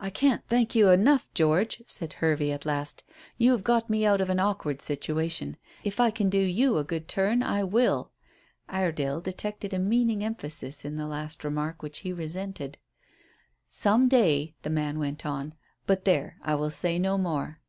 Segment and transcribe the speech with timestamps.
[0.00, 3.04] "I can't thank you enough, George," said Hervey at last.
[3.36, 5.58] "You have got me out of an awkward situation.
[5.84, 8.10] If I can do you a good turn, I will."
[8.70, 12.78] Iredale detected a meaning emphasis in the last remark which he resented.
[13.68, 15.52] "Some day," the man went on;
[15.84, 17.60] "but there I will say no more."